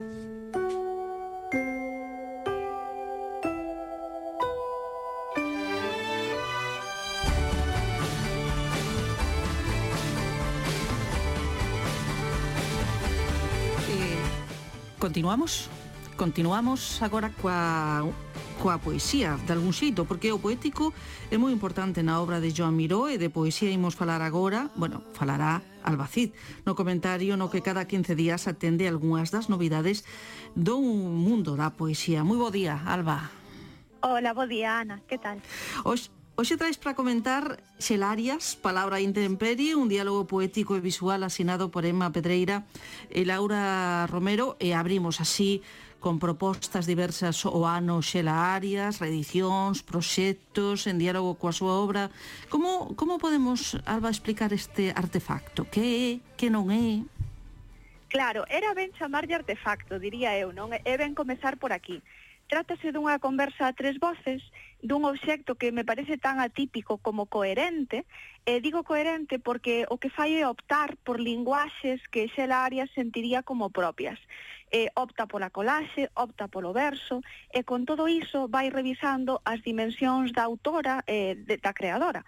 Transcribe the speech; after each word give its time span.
Eh, 0.00 0.04
continuamos? 15.00 15.66
Continuamos 16.14 17.02
agora 17.02 17.34
coa 17.34 18.06
coa 18.62 18.78
poesía, 18.78 19.34
de 19.34 19.52
algún 19.52 19.74
xeito, 19.74 20.06
porque 20.06 20.30
o 20.30 20.38
poético 20.38 20.94
é 21.26 21.34
moi 21.42 21.50
importante 21.50 22.06
na 22.06 22.22
obra 22.22 22.38
de 22.38 22.54
Joan 22.54 22.78
Miró 22.78 23.10
e 23.10 23.18
de 23.18 23.34
poesía 23.34 23.74
imos 23.74 23.98
falar 23.98 24.22
agora, 24.22 24.70
bueno, 24.78 25.02
falará 25.10 25.58
Albacid. 25.88 26.36
No 26.68 26.76
comentario 26.76 27.40
no 27.40 27.48
que 27.48 27.64
cada 27.64 27.88
15 27.88 28.12
días 28.12 28.44
atende 28.44 28.84
algunhas 28.84 29.32
das 29.32 29.48
novidades 29.48 30.04
do 30.52 30.76
mundo 30.84 31.56
da 31.56 31.72
poesía. 31.72 32.20
Moi 32.28 32.36
bo 32.36 32.52
día, 32.52 32.76
Alba. 32.84 33.32
Hola, 34.04 34.36
bo 34.36 34.44
día, 34.44 34.84
Ana. 34.84 35.00
Que 35.08 35.16
tal? 35.16 35.40
Os, 35.82 36.12
Hoxe 36.38 36.54
traes 36.54 36.78
para 36.78 36.94
comentar 36.94 37.58
Xelarias, 37.82 38.54
Palabra 38.54 39.02
intemperie, 39.02 39.74
un 39.74 39.90
diálogo 39.90 40.30
poético 40.30 40.78
e 40.78 40.84
visual 40.84 41.26
asinado 41.26 41.74
por 41.74 41.82
Emma 41.82 42.14
Pedreira 42.14 42.62
e 43.10 43.26
Laura 43.26 44.06
Romero 44.06 44.54
e 44.62 44.70
abrimos 44.70 45.18
así 45.18 45.66
con 46.00 46.18
propostas 46.18 46.86
diversas 46.86 47.42
o 47.44 47.66
ano 47.66 47.98
Xela 48.02 48.54
Arias, 48.54 49.02
reedicións, 49.02 49.82
proxectos, 49.82 50.86
en 50.86 51.02
diálogo 51.02 51.34
coa 51.34 51.50
súa 51.50 51.74
obra. 51.78 52.10
Como, 52.46 52.94
como 52.94 53.18
podemos, 53.18 53.74
Alba, 53.82 54.10
explicar 54.10 54.54
este 54.54 54.94
artefacto? 54.94 55.66
Que 55.66 55.82
é, 55.82 56.08
que 56.38 56.48
non 56.48 56.70
é? 56.70 57.02
Claro, 58.08 58.46
era 58.48 58.72
ben 58.72 58.94
chamarlle 58.96 59.36
artefacto, 59.36 60.00
diría 60.00 60.32
eu, 60.38 60.54
non? 60.54 60.72
É 60.72 60.94
ben 60.96 61.12
comezar 61.12 61.60
por 61.60 61.74
aquí. 61.74 62.00
Trátase 62.48 62.96
dunha 62.96 63.20
conversa 63.20 63.68
a 63.68 63.76
tres 63.76 64.00
voces, 64.00 64.40
dun 64.80 65.04
obxecto 65.04 65.60
que 65.60 65.68
me 65.68 65.84
parece 65.84 66.16
tan 66.16 66.40
atípico 66.40 66.96
como 66.96 67.28
coherente, 67.28 68.08
e 68.48 68.64
digo 68.64 68.88
coherente 68.88 69.36
porque 69.36 69.84
o 69.92 70.00
que 70.00 70.08
fai 70.08 70.40
é 70.40 70.48
optar 70.48 70.96
por 71.04 71.20
linguaxes 71.20 72.00
que 72.08 72.24
Xela 72.32 72.64
Arias 72.64 72.88
sentiría 72.96 73.44
como 73.44 73.68
propias. 73.68 74.16
E 74.72 74.88
opta 74.96 75.28
pola 75.28 75.52
colaxe, 75.52 76.08
opta 76.16 76.48
polo 76.48 76.72
verso, 76.72 77.20
e 77.52 77.68
con 77.68 77.84
todo 77.84 78.08
iso 78.08 78.48
vai 78.48 78.72
revisando 78.72 79.44
as 79.44 79.60
dimensións 79.60 80.32
da 80.32 80.48
autora 80.48 81.04
e 81.04 81.36
da 81.60 81.76
creadora. 81.76 82.24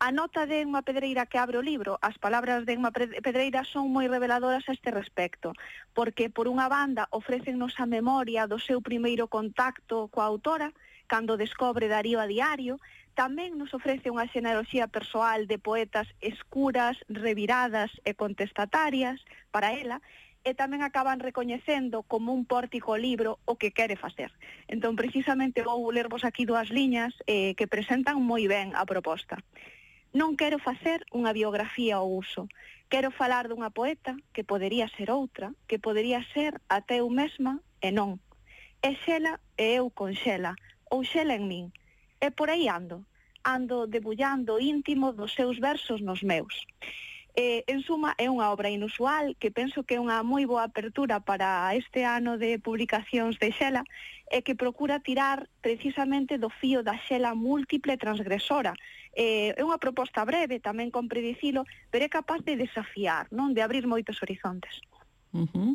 A 0.00 0.12
nota 0.12 0.46
de 0.46 0.60
Enma 0.60 0.82
Pedreira 0.82 1.26
que 1.26 1.38
abre 1.38 1.58
o 1.58 1.66
libro, 1.70 1.98
as 2.00 2.16
palabras 2.22 2.62
de 2.62 2.72
Enma 2.78 2.94
Pedreira 2.94 3.66
son 3.66 3.90
moi 3.90 4.06
reveladoras 4.06 4.62
a 4.70 4.74
este 4.78 4.94
respecto, 4.94 5.58
porque 5.90 6.30
por 6.30 6.46
unha 6.46 6.70
banda 6.70 7.10
ofrecennos 7.10 7.74
a 7.82 7.86
memoria 7.90 8.46
do 8.46 8.62
seu 8.62 8.78
primeiro 8.78 9.26
contacto 9.26 10.06
coa 10.14 10.30
autora, 10.30 10.70
cando 11.10 11.34
descobre 11.34 11.90
Darío 11.90 12.22
a 12.22 12.30
diario, 12.30 12.78
tamén 13.18 13.58
nos 13.58 13.74
ofrece 13.74 14.06
unha 14.06 14.30
xeneroxía 14.30 14.86
persoal 14.86 15.50
de 15.50 15.58
poetas 15.58 16.06
escuras, 16.22 16.94
reviradas 17.10 17.90
e 18.06 18.14
contestatarias 18.14 19.18
para 19.50 19.74
ela, 19.74 19.98
e 20.46 20.54
tamén 20.54 20.86
acaban 20.86 21.18
recoñecendo 21.18 22.06
como 22.06 22.30
un 22.30 22.46
pórtico 22.46 22.94
libro 22.94 23.42
o 23.50 23.58
que 23.58 23.74
quere 23.74 23.98
facer. 23.98 24.30
Entón, 24.70 24.94
precisamente, 24.94 25.66
vou 25.66 25.82
lervos 25.90 26.22
aquí 26.22 26.46
dúas 26.46 26.70
liñas 26.70 27.18
eh, 27.26 27.58
que 27.58 27.66
presentan 27.66 28.22
moi 28.22 28.46
ben 28.46 28.78
a 28.78 28.86
proposta. 28.86 29.42
Non 30.16 30.40
quero 30.40 30.56
facer 30.56 31.04
unha 31.12 31.36
biografía 31.36 32.00
ao 32.00 32.08
uso. 32.08 32.48
Quero 32.88 33.12
falar 33.12 33.44
dunha 33.44 33.68
poeta 33.68 34.16
que 34.32 34.40
podería 34.40 34.88
ser 34.96 35.12
outra, 35.12 35.52
que 35.68 35.76
podería 35.76 36.24
ser 36.32 36.56
até 36.72 37.04
eu 37.04 37.08
mesma 37.12 37.60
e 37.84 37.92
non. 37.92 38.16
É 38.80 38.96
xela 39.04 39.36
e 39.60 39.76
eu 39.76 39.92
con 39.92 40.16
xela, 40.16 40.56
ou 40.88 41.04
xela 41.04 41.36
en 41.36 41.44
min. 41.44 41.66
E 42.24 42.32
por 42.32 42.48
aí 42.48 42.72
ando, 42.72 43.04
ando 43.44 43.86
debullando 43.86 44.56
íntimo 44.56 45.12
dos 45.12 45.36
seus 45.36 45.60
versos 45.60 46.00
nos 46.00 46.24
meus. 46.24 46.54
Eh, 47.40 47.62
en 47.68 47.86
suma, 47.86 48.18
é 48.18 48.26
unha 48.26 48.50
obra 48.50 48.66
inusual 48.66 49.38
que 49.38 49.54
penso 49.54 49.86
que 49.86 49.94
é 49.94 50.02
unha 50.02 50.26
moi 50.26 50.42
boa 50.42 50.66
apertura 50.66 51.22
para 51.22 51.70
este 51.78 52.02
ano 52.02 52.34
de 52.34 52.58
publicacións 52.58 53.38
de 53.38 53.54
Xela 53.54 53.86
e 54.26 54.42
que 54.42 54.58
procura 54.58 54.98
tirar 54.98 55.46
precisamente 55.62 56.34
do 56.34 56.50
fío 56.50 56.82
da 56.82 56.98
Xela 57.06 57.38
múltiple 57.38 57.94
transgresora. 57.94 58.74
Eh, 59.14 59.54
é 59.54 59.62
unha 59.62 59.78
proposta 59.78 60.26
breve, 60.26 60.58
tamén 60.58 60.90
compre 60.90 61.22
dicilo, 61.22 61.62
pero 61.94 62.02
é 62.02 62.10
capaz 62.10 62.42
de 62.42 62.58
desafiar, 62.58 63.30
non 63.30 63.54
de 63.54 63.62
abrir 63.62 63.86
moitos 63.86 64.18
horizontes. 64.18 64.82
Uh 65.30 65.46
-huh. 65.46 65.72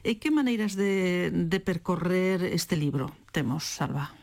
E 0.00 0.16
que 0.16 0.32
maneiras 0.32 0.80
de, 0.80 1.28
de 1.28 1.60
percorrer 1.60 2.40
este 2.40 2.72
libro 2.72 3.12
temos, 3.36 3.68
Salva? 3.68 4.16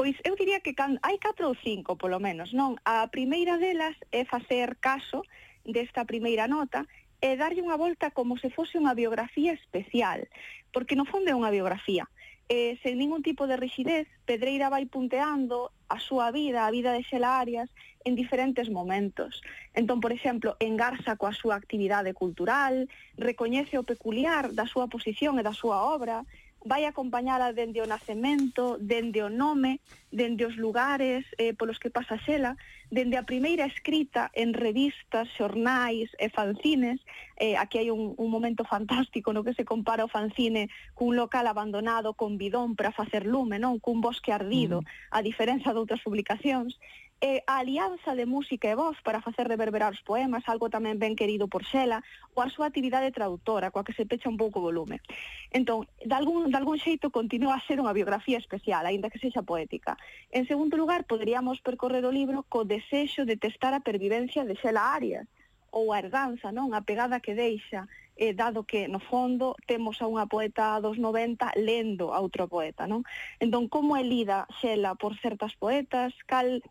Pois 0.00 0.16
eu 0.24 0.32
diría 0.32 0.64
que 0.64 0.72
can, 0.72 0.96
hai 1.04 1.20
catro 1.20 1.52
ou 1.52 1.56
cinco, 1.60 2.00
polo 2.00 2.16
menos, 2.16 2.56
non? 2.56 2.80
A 2.88 3.04
primeira 3.12 3.60
delas 3.60 4.00
é 4.08 4.24
facer 4.24 4.80
caso 4.80 5.28
desta 5.68 6.08
primeira 6.08 6.48
nota 6.48 6.88
e 7.20 7.36
darlle 7.36 7.60
unha 7.60 7.76
volta 7.76 8.08
como 8.14 8.40
se 8.40 8.48
fose 8.48 8.80
unha 8.80 8.96
biografía 8.96 9.52
especial, 9.52 10.24
porque 10.72 10.96
no 10.96 11.04
fondo 11.04 11.28
é 11.28 11.36
unha 11.36 11.52
biografía. 11.52 12.08
Eh, 12.48 12.80
sen 12.80 12.96
ningún 12.96 13.20
tipo 13.20 13.44
de 13.44 13.60
rigidez, 13.60 14.08
Pedreira 14.24 14.72
vai 14.72 14.88
punteando 14.88 15.68
a 15.92 16.00
súa 16.00 16.32
vida, 16.32 16.64
a 16.64 16.72
vida 16.72 16.96
de 16.96 17.04
Xela 17.04 17.36
Arias, 17.36 17.68
en 18.08 18.16
diferentes 18.16 18.72
momentos. 18.72 19.44
Entón, 19.76 20.00
por 20.00 20.16
exemplo, 20.16 20.56
engarza 20.56 21.20
coa 21.20 21.36
súa 21.36 21.60
actividade 21.60 22.16
cultural, 22.16 22.88
recoñece 23.20 23.76
o 23.76 23.84
peculiar 23.84 24.56
da 24.56 24.64
súa 24.64 24.88
posición 24.88 25.36
e 25.36 25.44
da 25.44 25.52
súa 25.52 25.84
obra, 25.92 26.24
vai 26.68 26.84
acompañala 26.84 27.56
dende 27.56 27.80
o 27.80 27.88
nacemento, 27.88 28.76
dende 28.76 29.24
o 29.24 29.32
nome, 29.32 29.80
dende 30.12 30.44
os 30.44 30.60
lugares 30.60 31.24
eh, 31.40 31.56
polos 31.56 31.80
que 31.80 31.88
pasa 31.88 32.20
xela, 32.20 32.60
dende 32.92 33.16
a 33.16 33.24
primeira 33.24 33.64
escrita 33.64 34.28
en 34.36 34.52
revistas, 34.52 35.32
xornais 35.32 36.12
e 36.20 36.28
fanzines, 36.28 37.00
eh, 37.40 37.56
aquí 37.56 37.80
hai 37.80 37.88
un, 37.88 38.12
un 38.20 38.28
momento 38.28 38.68
fantástico 38.68 39.32
no 39.32 39.40
que 39.40 39.56
se 39.56 39.64
compara 39.64 40.04
o 40.04 40.12
fanzine 40.12 40.68
cun 40.92 41.16
local 41.16 41.48
abandonado 41.48 42.12
con 42.12 42.36
bidón 42.36 42.76
para 42.76 42.92
facer 42.92 43.24
lume, 43.24 43.56
non? 43.56 43.80
cun 43.80 44.04
bosque 44.04 44.28
ardido, 44.28 44.84
mm. 44.84 45.16
a 45.16 45.24
diferenza 45.24 45.72
de 45.72 45.80
outras 45.80 46.04
publicacións, 46.04 46.76
eh, 47.20 47.42
a 47.46 47.58
alianza 47.58 48.14
de 48.14 48.26
música 48.26 48.70
e 48.70 48.78
voz 48.78 48.96
para 49.02 49.20
facer 49.20 49.48
reverberar 49.48 49.92
os 49.92 50.02
poemas, 50.06 50.46
algo 50.46 50.70
tamén 50.70 51.02
ben 51.02 51.18
querido 51.18 51.50
por 51.50 51.66
Xela, 51.66 52.02
ou 52.34 52.46
a 52.46 52.52
súa 52.52 52.70
actividade 52.70 53.10
traductora, 53.10 53.74
coa 53.74 53.82
que 53.82 53.96
se 53.96 54.06
pecha 54.06 54.30
un 54.30 54.38
pouco 54.38 54.62
o 54.62 54.66
volume. 54.70 55.02
Entón, 55.50 55.90
de 55.98 56.14
algún, 56.14 56.50
de 56.50 56.56
algún 56.58 56.78
xeito 56.78 57.10
continúa 57.10 57.58
a 57.58 57.64
ser 57.66 57.82
unha 57.82 57.96
biografía 57.96 58.38
especial, 58.38 58.86
aínda 58.86 59.10
que 59.10 59.18
sexa 59.18 59.42
poética. 59.42 59.98
En 60.30 60.46
segundo 60.46 60.78
lugar, 60.78 61.10
poderíamos 61.10 61.58
percorrer 61.58 62.06
o 62.06 62.14
libro 62.14 62.46
co 62.46 62.62
desexo 62.62 63.26
de 63.26 63.34
testar 63.34 63.74
a 63.74 63.82
pervivencia 63.82 64.46
de 64.46 64.54
Xela 64.54 64.94
Arias, 64.94 65.26
ou 65.70 65.92
a 65.92 65.98
herdanza, 65.98 66.48
non? 66.54 66.72
A 66.72 66.80
pegada 66.80 67.20
que 67.20 67.36
deixa, 67.36 67.84
eh, 68.16 68.32
dado 68.32 68.64
que 68.64 68.88
no 68.88 68.98
fondo 68.98 69.54
temos 69.68 70.00
a 70.00 70.08
unha 70.08 70.24
poeta 70.24 70.80
dos 70.80 70.96
90 70.96 71.54
lendo 71.60 72.10
a 72.14 72.18
outro 72.22 72.48
poeta, 72.48 72.88
non? 72.88 73.04
Entón, 73.42 73.68
como 73.68 73.98
é 73.98 74.02
lida 74.02 74.48
Xela 74.62 74.96
por 74.96 75.18
certas 75.20 75.52
poetas, 75.58 76.16
cal 76.24 76.64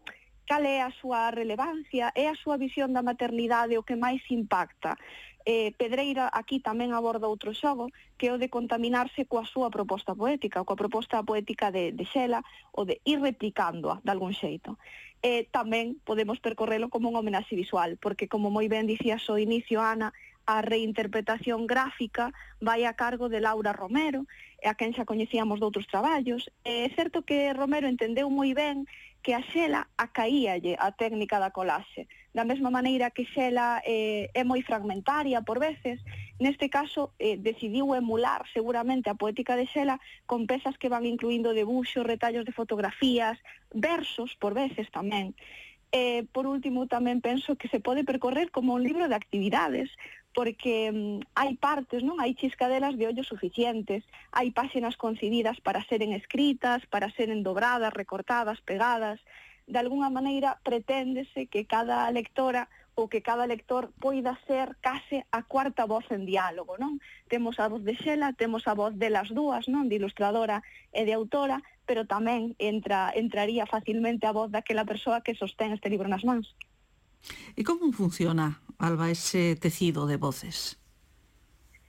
cal 0.48 0.64
é 0.66 0.80
a 0.82 0.96
súa 0.96 1.30
relevancia, 1.30 2.16
é 2.16 2.32
a 2.32 2.40
súa 2.40 2.56
visión 2.56 2.96
da 2.96 3.04
maternidade 3.04 3.78
o 3.78 3.84
que 3.84 4.00
máis 4.00 4.24
impacta. 4.32 4.96
Eh, 5.48 5.72
Pedreira 5.80 6.28
aquí 6.32 6.60
tamén 6.60 6.92
aborda 6.92 7.32
outro 7.32 7.56
xogo, 7.56 7.88
que 8.20 8.28
é 8.28 8.36
o 8.36 8.42
de 8.42 8.52
contaminarse 8.52 9.28
coa 9.28 9.48
súa 9.48 9.72
proposta 9.72 10.12
poética, 10.12 10.64
coa 10.68 10.80
proposta 10.80 11.24
poética 11.24 11.72
de, 11.72 11.96
de 11.96 12.04
Xela, 12.04 12.44
ou 12.76 12.84
de 12.84 13.00
ir 13.08 13.20
replicándoa 13.24 14.04
de 14.04 14.12
algún 14.12 14.36
xeito. 14.36 14.76
Eh, 15.24 15.48
tamén 15.52 16.04
podemos 16.04 16.44
percorrelo 16.44 16.92
como 16.92 17.08
un 17.08 17.16
homenaxe 17.16 17.56
visual, 17.56 17.96
porque 18.00 18.28
como 18.28 18.52
moi 18.52 18.68
ben 18.68 18.92
dicía 18.92 19.20
ao 19.20 19.40
inicio, 19.40 19.80
Ana, 19.80 20.12
a 20.48 20.64
reinterpretación 20.64 21.68
gráfica 21.68 22.32
vai 22.64 22.88
a 22.88 22.96
cargo 22.96 23.28
de 23.28 23.44
Laura 23.44 23.76
Romero, 23.76 24.28
a 24.64 24.74
quen 24.80 24.96
xa 24.96 25.04
coñecíamos 25.04 25.60
doutros 25.60 25.88
traballos. 25.92 26.48
É 26.64 26.88
certo 26.96 27.24
que 27.24 27.52
Romero 27.56 27.88
entendeu 27.88 28.28
moi 28.32 28.56
ben 28.56 28.88
que 29.24 29.34
a 29.34 29.42
xela 29.42 29.88
acaíalle 29.98 30.78
a 30.80 30.92
técnica 30.92 31.40
da 31.40 31.52
colaxe. 31.52 32.08
Da 32.34 32.46
mesma 32.46 32.70
maneira 32.70 33.12
que 33.12 33.26
xela 33.26 33.82
eh, 33.84 34.30
é 34.34 34.44
moi 34.44 34.62
fragmentaria 34.62 35.42
por 35.42 35.58
veces, 35.60 36.00
neste 36.40 36.70
caso 36.70 37.12
eh, 37.18 37.36
decidiu 37.36 37.98
emular 37.98 38.46
seguramente 38.54 39.10
a 39.10 39.20
poética 39.20 39.58
de 39.58 39.66
xela 39.68 40.00
con 40.30 40.46
pezas 40.46 40.78
que 40.78 40.90
van 40.90 41.06
incluindo 41.06 41.58
debuxos, 41.58 42.06
retallos 42.06 42.46
de 42.46 42.56
fotografías, 42.56 43.36
versos 43.74 44.38
por 44.38 44.54
veces 44.54 44.88
tamén. 44.94 45.34
E, 45.92 46.28
por 46.36 46.48
último, 46.48 46.86
tamén 46.92 47.24
penso 47.24 47.56
que 47.56 47.72
se 47.72 47.80
pode 47.80 48.04
percorrer 48.04 48.52
como 48.52 48.76
un 48.76 48.84
libro 48.84 49.08
de 49.08 49.16
actividades, 49.16 49.88
porque 50.38 50.92
um, 50.94 51.18
hai 51.34 51.58
partes, 51.58 52.06
non? 52.06 52.22
Hai 52.22 52.38
chiscadelas 52.38 52.94
de 52.94 53.10
ollos 53.10 53.26
suficientes, 53.26 54.06
hai 54.30 54.54
páxinas 54.54 54.94
concibidas 54.94 55.58
para 55.66 55.82
seren 55.90 56.14
escritas, 56.14 56.86
para 56.94 57.10
seren 57.10 57.42
dobradas, 57.42 57.90
recortadas, 57.90 58.62
pegadas. 58.62 59.18
De 59.66 59.82
algunha 59.82 60.14
maneira 60.14 60.62
preténdese 60.62 61.50
que 61.50 61.66
cada 61.66 62.06
lectora 62.14 62.70
ou 62.94 63.10
que 63.10 63.26
cada 63.26 63.50
lector 63.50 63.90
poida 63.98 64.38
ser 64.46 64.78
case 64.78 65.26
a 65.34 65.42
cuarta 65.42 65.90
voz 65.90 66.06
en 66.14 66.30
diálogo, 66.30 66.78
non? 66.78 67.02
Temos 67.34 67.58
a 67.58 67.66
voz 67.66 67.82
de 67.82 67.98
Xela, 67.98 68.38
temos 68.38 68.70
a 68.70 68.78
voz 68.78 68.94
de 68.94 69.10
las 69.10 69.34
dúas, 69.34 69.66
non? 69.66 69.90
De 69.90 69.98
ilustradora 69.98 70.62
e 70.94 71.02
de 71.02 71.18
autora, 71.18 71.66
pero 71.90 72.06
tamén 72.06 72.54
entra, 72.62 73.10
entraría 73.10 73.66
facilmente 73.66 74.30
a 74.30 74.38
voz 74.38 74.54
daquela 74.54 74.86
persoa 74.86 75.26
que 75.26 75.34
sostén 75.34 75.74
este 75.74 75.90
libro 75.90 76.06
nas 76.06 76.22
mans. 76.22 76.54
E 77.58 77.66
como 77.66 77.90
funciona 77.90 78.62
Alba, 78.78 79.10
ese 79.10 79.56
tecido 79.56 80.06
de 80.06 80.18
voces? 80.18 80.78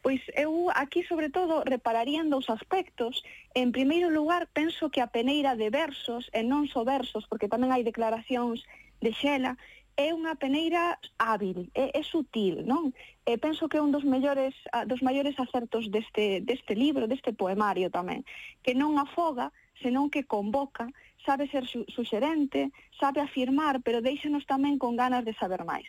Pois 0.02 0.22
eu 0.32 0.70
aquí, 0.74 1.04
sobre 1.04 1.28
todo, 1.28 1.64
repararía 1.64 2.20
en 2.20 2.30
dous 2.30 2.48
aspectos. 2.48 3.20
En 3.52 3.72
primeiro 3.76 4.08
lugar, 4.08 4.48
penso 4.52 4.88
que 4.88 5.04
a 5.04 5.12
peneira 5.12 5.52
de 5.52 5.68
versos, 5.68 6.30
e 6.32 6.40
non 6.40 6.64
só 6.64 6.86
versos, 6.88 7.28
porque 7.28 7.50
tamén 7.50 7.74
hai 7.74 7.84
declaracións 7.84 8.64
de 9.04 9.12
Xela, 9.12 9.60
é 9.98 10.14
unha 10.14 10.38
peneira 10.38 10.96
hábil, 11.18 11.68
é, 11.74 11.90
é 11.92 12.02
sutil, 12.06 12.62
non? 12.64 12.94
E 13.26 13.34
penso 13.36 13.66
que 13.66 13.76
é 13.76 13.84
un 13.84 13.90
dos 13.90 14.06
mellores 14.06 14.54
dos 14.86 15.02
maiores 15.02 15.34
acertos 15.36 15.90
deste 15.90 16.40
deste 16.40 16.78
libro, 16.78 17.10
deste 17.10 17.34
poemario 17.34 17.90
tamén, 17.90 18.22
que 18.62 18.78
non 18.78 18.96
afoga, 18.96 19.50
senón 19.82 20.08
que 20.08 20.22
convoca, 20.24 20.86
sabe 21.26 21.50
ser 21.50 21.66
su 21.66 21.82
suxerente, 21.90 22.70
sabe 22.96 23.20
afirmar, 23.20 23.82
pero 23.82 24.00
deixanos 24.00 24.46
tamén 24.46 24.78
con 24.78 24.94
ganas 24.94 25.26
de 25.26 25.34
saber 25.34 25.66
máis 25.66 25.84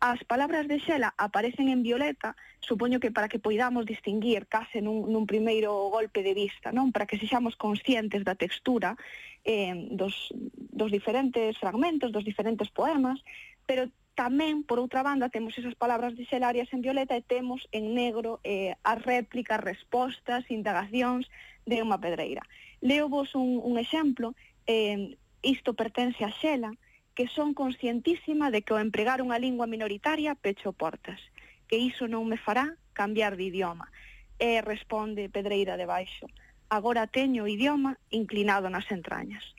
as 0.00 0.20
palabras 0.24 0.68
de 0.68 0.76
Xela 0.78 1.14
aparecen 1.16 1.68
en 1.72 1.82
violeta, 1.82 2.36
supoño 2.60 3.00
que 3.00 3.10
para 3.10 3.28
que 3.28 3.38
poidamos 3.40 3.88
distinguir 3.88 4.44
case 4.46 4.84
nun, 4.84 5.08
nun 5.08 5.24
primeiro 5.24 5.72
golpe 5.88 6.20
de 6.20 6.36
vista, 6.36 6.68
non 6.68 6.92
para 6.92 7.08
que 7.08 7.16
sexamos 7.16 7.56
conscientes 7.56 8.20
da 8.20 8.36
textura 8.36 9.00
eh, 9.48 9.88
dos, 9.96 10.28
dos 10.52 10.92
diferentes 10.92 11.56
fragmentos, 11.56 12.12
dos 12.12 12.28
diferentes 12.28 12.68
poemas, 12.68 13.24
pero 13.64 13.88
tamén, 14.16 14.64
por 14.64 14.80
outra 14.80 15.04
banda, 15.04 15.32
temos 15.32 15.56
esas 15.56 15.76
palabras 15.76 16.16
de 16.16 16.24
Xelarias 16.24 16.72
en 16.72 16.80
violeta 16.80 17.16
e 17.16 17.24
temos 17.24 17.64
en 17.72 17.92
negro 17.92 18.40
eh, 18.44 18.76
as 18.84 19.00
réplicas, 19.00 19.60
respostas, 19.60 20.48
indagacións 20.52 21.28
de 21.64 21.80
unha 21.84 22.00
Pedreira. 22.00 22.44
Leo 22.84 23.08
vos 23.08 23.32
un, 23.32 23.60
un 23.64 23.76
exemplo, 23.80 24.36
eh, 24.68 25.16
isto 25.40 25.72
pertence 25.72 26.24
a 26.24 26.32
Xela, 26.32 26.72
que 27.16 27.26
son 27.32 27.56
conscientísima 27.56 28.52
de 28.52 28.60
que 28.60 28.76
ao 28.76 28.84
empregar 28.84 29.24
unha 29.24 29.40
lingua 29.40 29.64
minoritaria 29.64 30.36
pecho 30.36 30.76
portas, 30.76 31.18
que 31.66 31.80
iso 31.80 32.04
non 32.06 32.28
me 32.28 32.36
fará 32.36 32.76
cambiar 32.92 33.40
de 33.40 33.48
idioma. 33.48 33.88
E 34.36 34.60
responde 34.60 35.32
Pedreira 35.32 35.80
de 35.80 35.88
Baixo, 35.88 36.28
agora 36.68 37.08
teño 37.08 37.48
o 37.48 37.50
idioma 37.50 37.96
inclinado 38.12 38.68
nas 38.68 38.84
entrañas. 38.92 39.56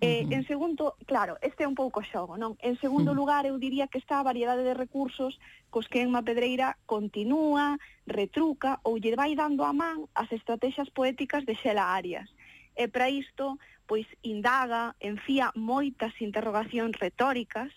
Eh, 0.00 0.24
uh 0.24 0.28
-huh. 0.28 0.34
En 0.36 0.42
segundo, 0.48 0.96
claro, 1.04 1.36
este 1.40 1.64
é 1.64 1.68
un 1.68 1.76
pouco 1.76 2.04
xogo, 2.04 2.36
non? 2.36 2.56
En 2.60 2.76
segundo 2.80 3.12
uh 3.12 3.16
-huh. 3.16 3.20
lugar, 3.20 3.42
eu 3.44 3.56
diría 3.60 3.88
que 3.88 4.00
está 4.00 4.20
a 4.20 4.28
variedade 4.28 4.64
de 4.64 4.76
recursos 4.76 5.36
cos 5.72 5.88
que 5.88 6.00
Emma 6.00 6.24
Pedreira 6.24 6.76
continúa, 6.84 7.76
retruca 8.04 8.80
ou 8.84 8.96
lle 8.96 9.16
vai 9.16 9.32
dando 9.36 9.64
a 9.64 9.72
man 9.72 10.08
as 10.12 10.28
estrategias 10.32 10.88
poéticas 10.96 11.44
de 11.48 11.54
Xela 11.60 11.92
Arias. 11.92 12.28
E 12.76 12.88
para 12.92 13.08
isto, 13.08 13.56
pois 13.86 14.06
indaga, 14.22 14.94
enfía 15.00 15.50
moitas 15.54 16.12
interrogacións 16.20 16.94
retóricas, 16.98 17.70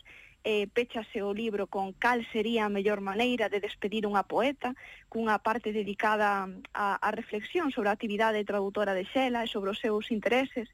eh, 0.43 0.67
péchase 0.71 1.21
o 1.21 1.33
libro 1.33 1.67
con 1.67 1.93
cal 1.93 2.25
sería 2.31 2.65
a 2.65 2.73
mellor 2.73 3.01
maneira 3.01 3.49
de 3.49 3.59
despedir 3.59 4.07
unha 4.07 4.23
poeta, 4.25 4.73
cunha 5.11 5.37
parte 5.39 5.69
dedicada 5.75 6.47
a, 6.73 6.87
a 6.97 7.09
reflexión 7.11 7.69
sobre 7.69 7.89
a 7.89 7.95
actividade 7.97 8.47
traductora 8.47 8.97
de 8.97 9.05
Xela 9.05 9.43
e 9.43 9.51
sobre 9.51 9.71
os 9.71 9.79
seus 9.79 10.11
intereses, 10.11 10.67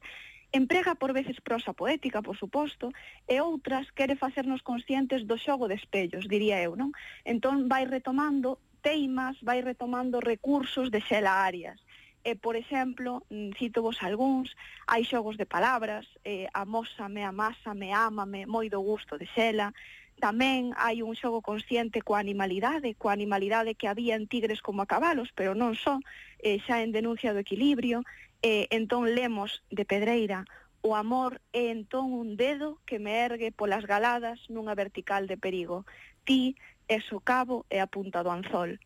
Emprega 0.55 0.95
por 0.95 1.11
veces 1.11 1.41
prosa 1.41 1.73
poética, 1.73 2.21
por 2.21 2.37
suposto, 2.37 2.87
e 3.27 3.43
outras 3.43 3.91
quere 3.91 4.15
facernos 4.15 4.63
conscientes 4.63 5.27
do 5.27 5.35
xogo 5.35 5.67
de 5.67 5.75
espellos, 5.75 6.31
diría 6.31 6.63
eu, 6.63 6.79
non? 6.79 6.95
Entón 7.27 7.67
vai 7.67 7.83
retomando 7.83 8.63
teimas, 8.79 9.35
vai 9.43 9.59
retomando 9.59 10.23
recursos 10.23 10.87
de 10.87 11.03
Xela 11.03 11.43
Arias 11.43 11.83
E, 12.25 12.33
por 12.35 12.55
exemplo, 12.57 13.21
mm, 13.29 13.53
cito 13.53 13.85
vos 13.85 14.01
algúns, 14.01 14.57
hai 14.89 15.05
xogos 15.05 15.37
de 15.37 15.45
palabras, 15.45 16.09
eh, 16.25 16.49
amósame, 16.57 17.21
amásame, 17.21 17.93
ámame, 17.93 18.49
moi 18.49 18.65
do 18.73 18.81
gusto 18.81 19.13
de 19.21 19.29
xela, 19.29 19.69
tamén 20.17 20.73
hai 20.73 21.05
un 21.05 21.13
xogo 21.13 21.45
consciente 21.45 22.01
coa 22.01 22.17
animalidade, 22.17 22.97
coa 22.97 23.13
animalidade 23.13 23.77
que 23.77 23.85
había 23.85 24.17
en 24.17 24.25
tigres 24.25 24.65
como 24.65 24.81
a 24.81 24.89
cabalos, 24.89 25.29
pero 25.37 25.53
non 25.53 25.77
só, 25.77 26.01
eh, 26.41 26.57
xa 26.65 26.81
en 26.81 26.89
denuncia 26.97 27.29
do 27.29 27.43
equilibrio, 27.45 28.01
eh, 28.41 28.65
entón 28.73 29.13
lemos 29.13 29.61
de 29.69 29.85
Pedreira, 29.85 30.49
o 30.85 30.93
amor 30.93 31.41
é 31.49 31.73
entón 31.73 32.13
un 32.13 32.37
dedo 32.37 32.77
que 32.89 33.01
me 33.01 33.25
ergue 33.25 33.53
polas 33.53 33.85
galadas 33.89 34.37
nunha 34.53 34.77
vertical 34.77 35.25
de 35.25 35.37
perigo. 35.37 35.81
Ti 36.29 36.57
es 36.85 37.05
o 37.09 37.21
cabo 37.21 37.65
e 37.73 37.81
a 37.81 37.89
punta 37.89 38.21
do 38.21 38.29
anzol. 38.29 38.77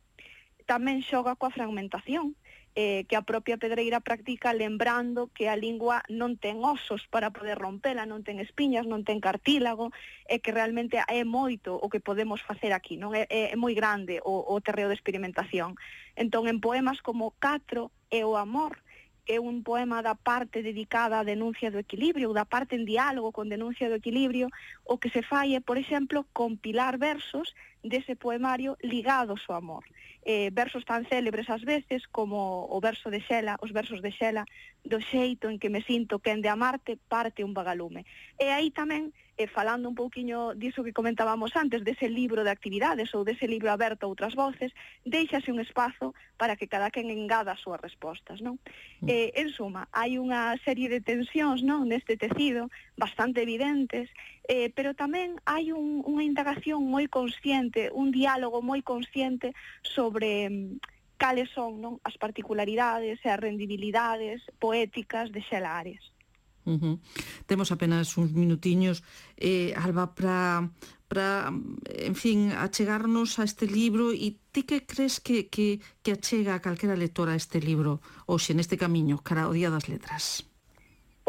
Tamén 0.64 1.04
xoga 1.04 1.36
coa 1.36 1.52
fragmentación, 1.52 2.39
eh, 2.80 3.04
que 3.10 3.20
a 3.20 3.28
propia 3.28 3.60
pedreira 3.60 4.00
practica 4.00 4.54
lembrando 4.54 5.28
que 5.36 5.52
a 5.52 5.60
lingua 5.60 6.00
non 6.08 6.40
ten 6.40 6.64
osos 6.64 7.04
para 7.12 7.28
poder 7.28 7.60
rompela, 7.60 8.08
non 8.08 8.24
ten 8.24 8.40
espiñas, 8.40 8.88
non 8.88 9.04
ten 9.04 9.20
cartílago, 9.20 9.92
e 10.32 10.40
que 10.40 10.56
realmente 10.56 10.96
é 10.96 11.28
moito 11.28 11.76
o 11.76 11.92
que 11.92 12.00
podemos 12.00 12.40
facer 12.40 12.72
aquí, 12.72 12.96
non 12.96 13.12
é, 13.12 13.28
é 13.28 13.56
moi 13.60 13.76
grande 13.76 14.24
o, 14.24 14.48
o 14.48 14.56
terreo 14.64 14.88
de 14.88 14.96
experimentación. 14.96 15.76
Entón, 16.16 16.48
en 16.48 16.64
poemas 16.64 17.04
como 17.04 17.36
Catro 17.36 17.92
e 18.08 18.24
o 18.24 18.40
amor, 18.40 18.80
é 19.28 19.44
un 19.44 19.60
poema 19.62 20.00
da 20.00 20.16
parte 20.16 20.64
dedicada 20.64 21.20
á 21.20 21.28
denuncia 21.28 21.68
do 21.68 21.84
equilibrio, 21.84 22.32
ou 22.32 22.38
da 22.40 22.48
parte 22.48 22.80
en 22.80 22.88
diálogo 22.88 23.36
con 23.36 23.52
denuncia 23.52 23.92
do 23.92 24.00
equilibrio, 24.00 24.48
o 24.88 24.96
que 24.96 25.12
se 25.12 25.20
fai 25.20 25.52
é, 25.52 25.60
por 25.60 25.76
exemplo, 25.76 26.24
compilar 26.32 26.96
versos 26.96 27.52
dese 27.84 28.16
poemario 28.16 28.78
ligados 28.82 29.42
ao 29.48 29.56
amor. 29.56 29.86
Eh, 30.28 30.52
versos 30.52 30.84
tan 30.84 31.08
célebres 31.08 31.48
ás 31.48 31.64
veces 31.64 32.04
como 32.12 32.68
o 32.68 32.78
verso 32.84 33.08
de 33.08 33.24
Xela, 33.24 33.56
os 33.64 33.72
versos 33.72 34.04
de 34.04 34.12
Xela, 34.12 34.44
do 34.84 35.00
xeito 35.00 35.48
en 35.48 35.60
que 35.60 35.72
me 35.72 35.80
sinto 35.82 36.20
quen 36.20 36.44
de 36.44 36.52
amarte 36.52 37.00
parte 37.00 37.44
un 37.44 37.56
vagalume. 37.56 38.04
E 38.36 38.52
aí 38.52 38.68
tamén, 38.68 39.16
eh, 39.40 39.48
falando 39.48 39.88
un 39.88 39.96
pouquiño 39.96 40.60
diso 40.60 40.84
que 40.84 40.92
comentábamos 40.92 41.56
antes, 41.56 41.88
dese 41.88 42.12
libro 42.12 42.44
de 42.44 42.52
actividades 42.52 43.16
ou 43.16 43.24
dese 43.24 43.48
libro 43.48 43.72
aberto 43.72 44.04
a 44.04 44.12
outras 44.12 44.36
voces, 44.36 44.76
deixase 45.08 45.48
un 45.56 45.64
espazo 45.64 46.12
para 46.36 46.60
que 46.60 46.68
cada 46.68 46.92
quen 46.92 47.08
engada 47.08 47.56
as 47.56 47.64
súas 47.64 47.80
respostas. 47.80 48.44
Non? 48.44 48.60
Mm. 49.00 49.08
Eh, 49.08 49.32
en 49.40 49.50
suma, 49.56 49.88
hai 49.96 50.20
unha 50.20 50.52
serie 50.68 50.92
de 50.92 51.00
tensións 51.00 51.64
non 51.64 51.88
neste 51.88 52.20
tecido 52.20 52.68
bastante 53.00 53.40
evidentes 53.40 54.12
eh, 54.50 54.74
pero 54.74 54.98
tamén 54.98 55.38
hai 55.46 55.70
un, 55.70 56.02
unha 56.02 56.26
indagación 56.26 56.82
moi 56.82 57.06
consciente, 57.06 57.94
un 57.94 58.10
diálogo 58.10 58.66
moi 58.66 58.82
consciente 58.82 59.54
sobre 59.86 60.50
mm, 60.50 60.82
cales 61.22 61.54
son 61.54 61.78
non 61.78 62.02
as 62.02 62.18
particularidades 62.18 63.22
e 63.22 63.28
as 63.30 63.38
rendibilidades 63.38 64.42
poéticas 64.58 65.30
de 65.30 65.46
Xela 65.46 65.78
Arias. 65.78 66.02
Uh 66.66 66.82
-huh. 66.82 66.96
Temos 67.46 67.70
apenas 67.70 68.18
uns 68.18 68.34
minutiños, 68.34 69.06
eh, 69.38 69.78
Alba, 69.78 70.18
para, 70.18 70.74
para, 71.06 71.54
en 71.86 72.16
fin, 72.18 72.50
achegarnos 72.50 73.38
a 73.38 73.46
este 73.46 73.70
libro 73.70 74.10
e 74.10 74.34
ti 74.50 74.66
que 74.66 74.82
crees 74.90 75.22
que, 75.22 75.46
que, 75.54 75.78
que 76.02 76.18
achega 76.18 76.58
a 76.58 76.64
calquera 76.66 76.98
lectora 76.98 77.38
este 77.38 77.62
libro, 77.62 78.02
ou 78.26 78.42
se 78.42 78.58
neste 78.58 78.82
camiño, 78.82 79.22
cara 79.22 79.46
ao 79.46 79.54
Día 79.54 79.70
das 79.70 79.86
Letras? 79.86 80.49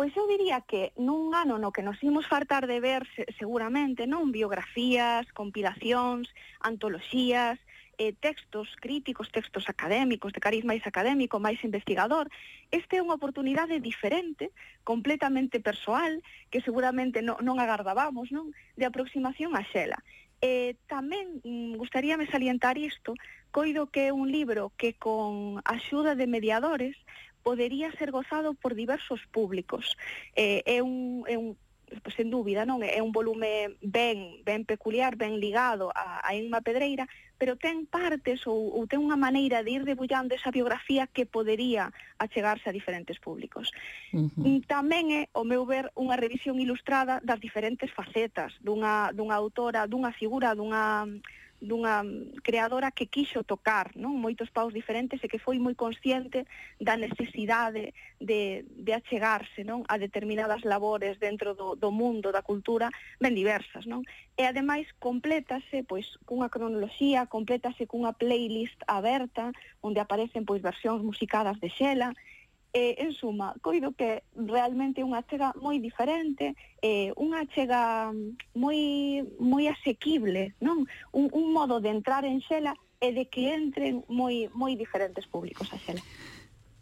Pois 0.01 0.17
eu 0.17 0.25
diría 0.27 0.65
que 0.65 0.97
nun 0.97 1.37
ano 1.37 1.61
no 1.61 1.77
que 1.77 1.85
nos 1.85 2.01
imos 2.01 2.25
fartar 2.25 2.65
de 2.65 2.81
ver 2.81 3.05
seguramente, 3.37 4.09
non 4.09 4.33
biografías, 4.33 5.29
compilacións, 5.37 6.25
antoloxías, 6.65 7.61
eh, 8.01 8.17
textos 8.17 8.73
críticos, 8.81 9.29
textos 9.29 9.69
académicos, 9.69 10.33
de 10.33 10.41
cariz 10.41 10.65
máis 10.65 10.81
académico, 10.89 11.37
máis 11.37 11.61
investigador. 11.69 12.33
Este 12.73 12.97
é 12.97 13.05
unha 13.05 13.21
oportunidade 13.21 13.77
diferente, 13.77 14.57
completamente 14.89 15.61
persoal, 15.61 16.25
que 16.49 16.65
seguramente 16.65 17.21
non, 17.21 17.37
non 17.45 17.61
agardábamos, 17.61 18.33
non? 18.33 18.57
De 18.81 18.89
aproximación 18.89 19.53
a 19.53 19.61
Xela. 19.69 20.01
Eh, 20.41 20.77
tamén 20.89 21.45
mm, 21.45 21.77
gustaríame 21.77 22.25
salientar 22.33 22.81
isto, 22.81 23.13
coido 23.53 23.93
que 23.93 24.09
é 24.09 24.13
un 24.13 24.33
libro 24.33 24.73
que 24.81 24.97
con 24.97 25.61
axuda 25.69 26.17
de 26.17 26.27
mediadores 26.27 26.97
podería 27.43 27.93
ser 27.93 28.11
gozado 28.11 28.55
por 28.55 28.75
diversos 28.75 29.21
públicos. 29.29 29.97
Eh, 30.37 30.63
é 30.65 30.83
un, 30.83 31.25
é 31.29 31.37
un 31.37 31.57
pues, 32.03 32.15
sen 32.15 32.31
dúbida, 32.31 32.63
non? 32.63 32.81
É 32.87 33.03
un 33.03 33.11
volume 33.11 33.75
ben, 33.83 34.39
ben 34.47 34.63
peculiar, 34.63 35.19
ben 35.19 35.43
ligado 35.43 35.91
a, 35.91 36.23
a 36.23 36.31
Enma 36.39 36.63
Pedreira, 36.63 37.11
pero 37.41 37.57
ten 37.57 37.89
partes 37.89 38.47
ou, 38.47 38.71
ou 38.77 38.87
ten 38.87 39.03
unha 39.03 39.19
maneira 39.19 39.65
de 39.67 39.75
ir 39.75 39.83
debullando 39.83 40.37
esa 40.37 40.55
biografía 40.55 41.11
que 41.11 41.27
podería 41.27 41.91
achegarse 42.21 42.71
a 42.71 42.77
diferentes 42.77 43.19
públicos. 43.19 43.73
Uh 44.15 44.31
-huh. 44.31 44.45
Mm, 44.47 44.61
tamén 44.71 45.05
é, 45.11 45.21
o 45.35 45.43
meu 45.43 45.67
ver, 45.67 45.91
unha 45.99 46.15
revisión 46.15 46.61
ilustrada 46.63 47.19
das 47.25 47.43
diferentes 47.43 47.91
facetas 47.91 48.55
dunha, 48.61 49.11
dunha 49.11 49.35
autora, 49.35 49.89
dunha 49.91 50.13
figura, 50.15 50.55
dunha 50.55 51.09
dunha 51.61 52.03
creadora 52.43 52.91
que 52.91 53.07
quixo 53.07 53.45
tocar 53.45 53.93
non? 53.95 54.17
Moitos 54.17 54.49
paus 54.49 54.73
diferentes 54.73 55.21
e 55.21 55.29
que 55.29 55.39
foi 55.39 55.61
moi 55.61 55.77
consciente 55.77 56.49
da 56.81 56.97
necesidade 56.97 57.93
de, 58.17 58.65
de 58.65 58.93
achegarse 58.97 59.61
non? 59.63 59.85
A 59.93 60.01
determinadas 60.01 60.65
labores 60.65 61.21
dentro 61.21 61.53
do, 61.53 61.77
do 61.77 61.93
mundo 61.93 62.33
da 62.33 62.41
cultura 62.41 62.89
ben 63.21 63.37
diversas 63.37 63.85
non? 63.85 64.01
E 64.41 64.49
ademais 64.49 64.89
complétase 64.97 65.85
pois 65.85 66.09
cunha 66.25 66.49
cronoloxía 66.49 67.29
complétase 67.29 67.85
cunha 67.85 68.17
playlist 68.17 68.81
aberta 68.89 69.53
onde 69.85 70.01
aparecen 70.01 70.49
pois 70.49 70.65
versións 70.65 71.05
musicadas 71.05 71.61
de 71.61 71.69
Xela 71.69 72.17
Eh, 72.73 72.95
en 73.03 73.11
suma, 73.13 73.59
coido 73.67 73.91
que 73.99 74.23
realmente 74.39 75.03
unha 75.03 75.27
chega 75.27 75.51
moi 75.59 75.83
diferente, 75.83 76.55
eh, 76.79 77.11
unha 77.19 77.43
chega 77.51 78.15
moi 78.55 78.79
moi 79.43 79.67
asequible, 79.67 80.55
non? 80.63 80.87
Un, 81.11 81.27
un 81.35 81.51
modo 81.51 81.83
de 81.83 81.91
entrar 81.91 82.23
en 82.23 82.39
Xela 82.39 82.79
e 83.03 83.11
de 83.11 83.27
que 83.27 83.51
entren 83.51 84.07
moi 84.07 84.47
moi 84.55 84.79
diferentes 84.79 85.27
públicos 85.27 85.67
a 85.75 85.83
Xela. 85.83 85.99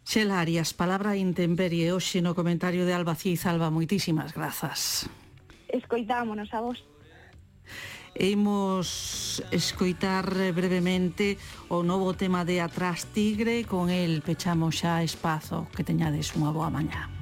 Xela 0.05 0.37
Arias, 0.37 0.77
palabra 0.77 1.17
intemperie 1.17 1.89
hoxe 1.89 2.21
no 2.21 2.37
comentario 2.37 2.85
de 2.85 2.93
Alba 2.93 3.17
Ciz, 3.17 3.49
Alba, 3.49 3.73
moitísimas 3.73 4.29
grazas. 4.29 5.09
Escoitámonos 5.69 6.53
a 6.53 6.61
vos. 6.61 6.85
Imos 8.19 9.41
escoitar 9.49 10.27
brevemente 10.51 11.39
o 11.71 11.87
novo 11.87 12.11
tema 12.19 12.43
de 12.43 12.59
Atrás 12.59 13.07
Tigre, 13.15 13.63
con 13.63 13.87
el 13.87 14.19
pechamos 14.19 14.83
xa 14.83 14.99
espazo, 15.07 15.71
que 15.71 15.87
teñades 15.87 16.35
unha 16.35 16.51
boa 16.51 16.67
mañá. 16.67 17.18